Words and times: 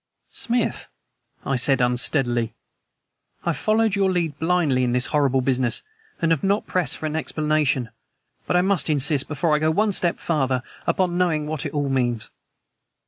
"Smith," 0.31 0.87
I 1.45 1.55
said 1.55 1.79
unsteadily, 1.79 2.55
"I 3.43 3.49
have 3.51 3.57
followed 3.57 3.93
your 3.93 4.09
lead 4.09 4.35
blindly 4.39 4.83
in 4.83 4.93
this 4.93 5.05
horrible 5.13 5.41
business 5.41 5.83
and 6.19 6.31
have 6.31 6.43
not 6.43 6.65
pressed 6.65 6.97
for 6.97 7.05
an 7.05 7.15
explanation, 7.15 7.91
but 8.47 8.55
I 8.55 8.61
must 8.63 8.89
insist 8.89 9.27
before 9.27 9.55
I 9.55 9.59
go 9.59 9.69
one 9.69 9.91
step 9.91 10.17
farther 10.17 10.63
upon 10.87 11.19
knowing 11.19 11.45
what 11.45 11.67
it 11.67 11.71
all 11.73 11.87
means." 11.89 12.31